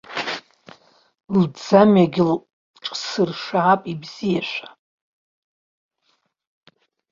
Лӡамҩагь 1.39 2.19
ҿсыршаап 2.83 3.81
ибзиашәа! 3.91 4.69